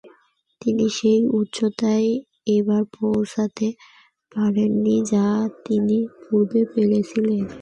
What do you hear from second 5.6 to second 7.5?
তিনি পুর্বে পেরেছিলেন।